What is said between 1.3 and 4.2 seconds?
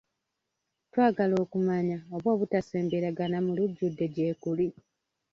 okumanya oba obutasemberagana mu lujjudde